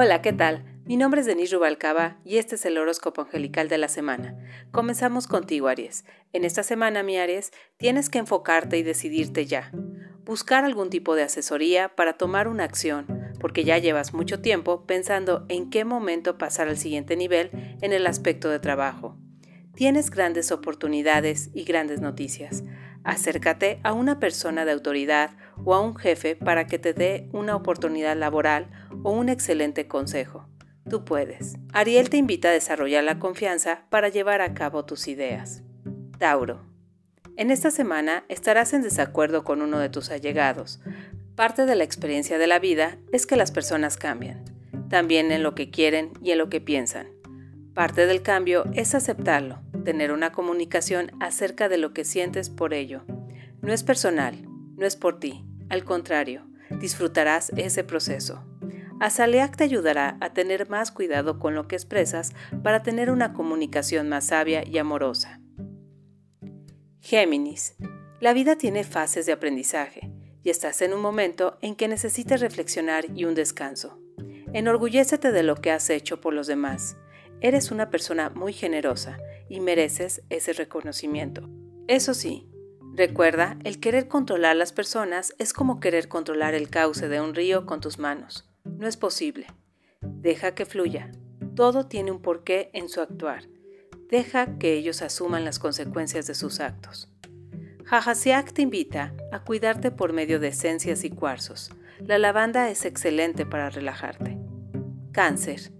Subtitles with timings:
[0.00, 0.62] Hola, ¿qué tal?
[0.84, 4.38] Mi nombre es Denise Rubalcaba y este es el horóscopo angelical de la semana.
[4.70, 6.04] Comenzamos contigo, Aries.
[6.32, 9.72] En esta semana, mi Aries, tienes que enfocarte y decidirte ya.
[10.24, 13.08] Buscar algún tipo de asesoría para tomar una acción,
[13.40, 17.50] porque ya llevas mucho tiempo pensando en qué momento pasar al siguiente nivel
[17.82, 19.16] en el aspecto de trabajo.
[19.74, 22.62] Tienes grandes oportunidades y grandes noticias.
[23.02, 25.30] Acércate a una persona de autoridad
[25.64, 28.70] o a un jefe para que te dé una oportunidad laboral
[29.02, 30.48] o un excelente consejo.
[30.88, 31.56] Tú puedes.
[31.72, 35.62] Ariel te invita a desarrollar la confianza para llevar a cabo tus ideas.
[36.18, 36.60] Tauro.
[37.36, 40.80] En esta semana estarás en desacuerdo con uno de tus allegados.
[41.36, 44.44] Parte de la experiencia de la vida es que las personas cambian,
[44.88, 47.06] también en lo que quieren y en lo que piensan.
[47.74, 53.04] Parte del cambio es aceptarlo, tener una comunicación acerca de lo que sientes por ello.
[53.62, 54.34] No es personal,
[54.76, 56.44] no es por ti, al contrario,
[56.80, 58.47] disfrutarás ese proceso.
[59.00, 62.32] Azaleak te ayudará a tener más cuidado con lo que expresas
[62.64, 65.40] para tener una comunicación más sabia y amorosa.
[67.00, 67.76] Géminis.
[68.20, 70.10] La vida tiene fases de aprendizaje
[70.42, 74.00] y estás en un momento en que necesitas reflexionar y un descanso.
[74.52, 76.96] Enorgullécete de lo que has hecho por los demás.
[77.40, 81.48] Eres una persona muy generosa y mereces ese reconocimiento.
[81.86, 82.48] Eso sí,
[82.94, 87.64] recuerda, el querer controlar las personas es como querer controlar el cauce de un río
[87.64, 88.47] con tus manos.
[88.76, 89.46] No es posible.
[90.00, 91.10] Deja que fluya.
[91.54, 93.44] Todo tiene un porqué en su actuar.
[94.08, 97.12] Deja que ellos asuman las consecuencias de sus actos.
[97.84, 101.70] Jajasiak te invita a cuidarte por medio de esencias y cuarzos.
[102.00, 104.38] La lavanda es excelente para relajarte.
[105.12, 105.72] Cáncer.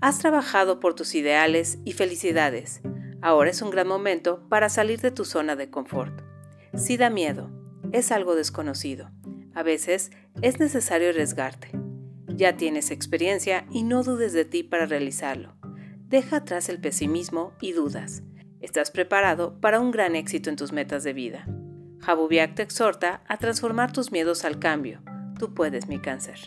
[0.00, 2.80] Has trabajado por tus ideales y felicidades.
[3.22, 6.22] Ahora es un gran momento para salir de tu zona de confort.
[6.74, 7.50] Si da miedo,
[7.92, 9.10] es algo desconocido.
[9.54, 10.10] A veces
[10.42, 11.83] es necesario arriesgarte.
[12.28, 15.54] Ya tienes experiencia y no dudes de ti para realizarlo.
[16.08, 18.22] Deja atrás el pesimismo y dudas.
[18.60, 21.46] Estás preparado para un gran éxito en tus metas de vida.
[22.00, 25.02] Jabubiak te exhorta a transformar tus miedos al cambio.
[25.38, 26.38] Tú puedes, mi cáncer.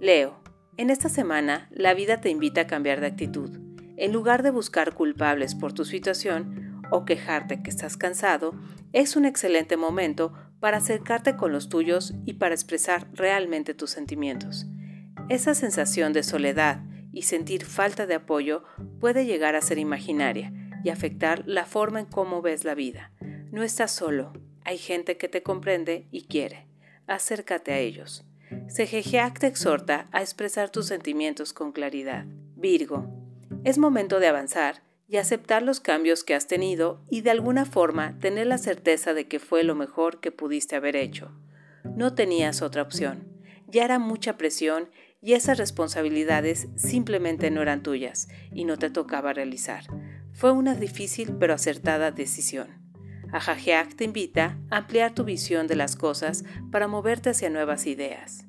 [0.00, 0.40] Leo.
[0.76, 3.50] En esta semana, la vida te invita a cambiar de actitud.
[3.96, 8.54] En lugar de buscar culpables por tu situación o quejarte que estás cansado,
[8.92, 14.66] es un excelente momento para acercarte con los tuyos y para expresar realmente tus sentimientos.
[15.28, 18.64] Esa sensación de soledad y sentir falta de apoyo
[19.00, 20.52] puede llegar a ser imaginaria
[20.84, 23.12] y afectar la forma en cómo ves la vida.
[23.50, 24.32] No estás solo,
[24.64, 26.66] hay gente que te comprende y quiere.
[27.06, 28.24] Acércate a ellos.
[28.68, 32.26] Sejejeac te exhorta a expresar tus sentimientos con claridad.
[32.56, 33.06] Virgo,
[33.64, 38.18] es momento de avanzar y aceptar los cambios que has tenido y de alguna forma
[38.18, 41.30] tener la certeza de que fue lo mejor que pudiste haber hecho.
[41.96, 43.28] No tenías otra opción.
[43.66, 44.90] Ya era mucha presión
[45.22, 49.84] y esas responsabilidades simplemente no eran tuyas y no te tocaba realizar.
[50.32, 52.82] Fue una difícil pero acertada decisión.
[53.32, 58.46] Ajajeak te invita a ampliar tu visión de las cosas para moverte hacia nuevas ideas.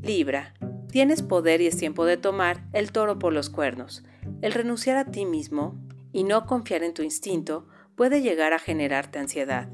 [0.00, 0.54] Libra,
[0.90, 4.04] tienes poder y es tiempo de tomar el toro por los cuernos.
[4.40, 5.76] El renunciar a ti mismo
[6.12, 7.66] y no confiar en tu instinto
[7.96, 9.68] puede llegar a generarte ansiedad.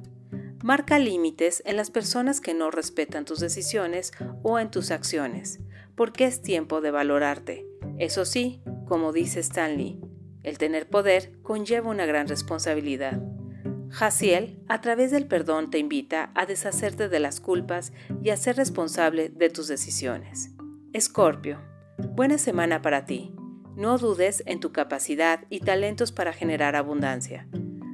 [0.63, 5.61] Marca límites en las personas que no respetan tus decisiones o en tus acciones,
[5.99, 7.67] porque es tiempo de valorarte.
[7.99, 10.01] Eso sí, como dice Stanley,
[10.45, 13.21] el tener poder conlleva una gran responsabilidad.
[13.91, 17.93] Jaciel, a través del perdón, te invita a deshacerte de las culpas
[18.23, 20.55] y a ser responsable de tus decisiones.
[20.93, 21.61] Escorpio,
[21.99, 23.35] buena semana para ti.
[23.75, 27.49] No dudes en tu capacidad y talentos para generar abundancia.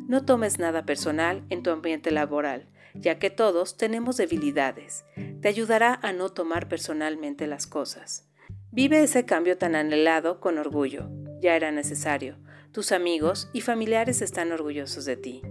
[0.08, 5.04] No tomes nada personal en tu ambiente laboral, ya que todos tenemos debilidades.
[5.40, 8.28] Te ayudará a no tomar personalmente las cosas.
[8.70, 11.08] Vive ese cambio tan anhelado con orgullo.
[11.40, 12.38] Ya era necesario.
[12.72, 15.42] Tus amigos y familiares están orgullosos de ti.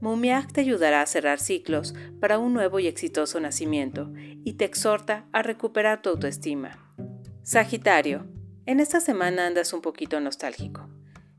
[0.00, 4.12] Mumiak te ayudará a cerrar ciclos para un nuevo y exitoso nacimiento
[4.44, 6.94] y te exhorta a recuperar tu autoestima.
[7.42, 8.26] Sagitario,
[8.66, 10.88] en esta semana andas un poquito nostálgico.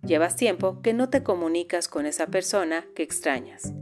[0.03, 3.73] Llevas tiempo que no te comunicas con esa persona que extrañas.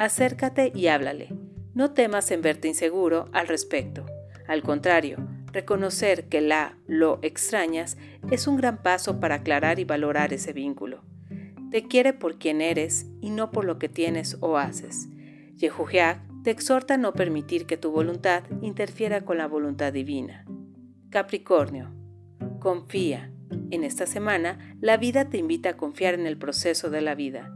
[0.00, 1.28] Acércate y háblale.
[1.74, 4.06] No temas en verte inseguro al respecto.
[4.48, 5.18] Al contrario,
[5.52, 7.98] reconocer que la lo extrañas
[8.30, 11.04] es un gran paso para aclarar y valorar ese vínculo.
[11.70, 15.10] Te quiere por quien eres y no por lo que tienes o haces.
[15.56, 20.46] Yehujiak te exhorta a no permitir que tu voluntad interfiera con la voluntad divina.
[21.10, 21.92] Capricornio,
[22.58, 23.30] confía.
[23.70, 27.54] En esta semana, la vida te invita a confiar en el proceso de la vida.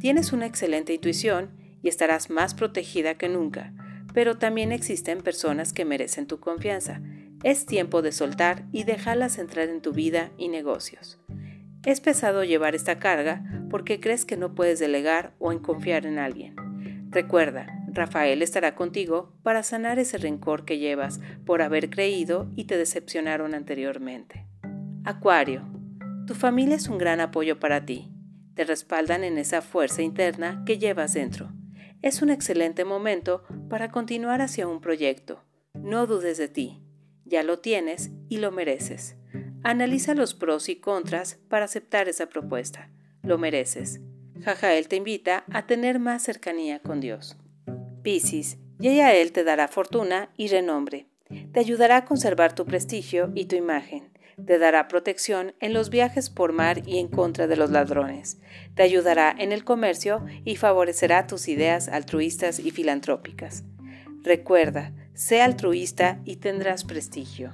[0.00, 3.72] Tienes una excelente intuición y estarás más protegida que nunca,
[4.14, 7.02] pero también existen personas que merecen tu confianza.
[7.44, 11.20] Es tiempo de soltar y dejarlas entrar en tu vida y negocios.
[11.84, 16.18] Es pesado llevar esta carga porque crees que no puedes delegar o en confiar en
[16.18, 16.56] alguien.
[17.10, 22.78] Recuerda, Rafael estará contigo para sanar ese rencor que llevas por haber creído y te
[22.78, 24.46] decepcionaron anteriormente.
[25.04, 25.62] Acuario,
[26.26, 28.10] tu familia es un gran apoyo para ti.
[28.54, 31.53] Te respaldan en esa fuerza interna que llevas dentro.
[32.04, 35.42] Es un excelente momento para continuar hacia un proyecto.
[35.72, 36.82] No dudes de ti.
[37.24, 39.16] Ya lo tienes y lo mereces.
[39.62, 42.90] Analiza los pros y contras para aceptar esa propuesta.
[43.22, 44.02] Lo mereces.
[44.42, 47.38] Jajael te invita a tener más cercanía con Dios.
[48.02, 51.06] Piscis, y a Él te dará fortuna y renombre.
[51.54, 54.13] Te ayudará a conservar tu prestigio y tu imagen.
[54.46, 58.38] Te dará protección en los viajes por mar y en contra de los ladrones.
[58.74, 63.64] Te ayudará en el comercio y favorecerá tus ideas altruistas y filantrópicas.
[64.22, 67.52] Recuerda, sé altruista y tendrás prestigio.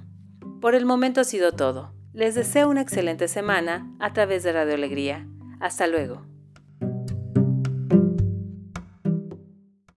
[0.61, 1.95] Por el momento ha sido todo.
[2.13, 5.27] Les deseo una excelente semana a través de Radio Alegría.
[5.61, 6.30] Hasta luego.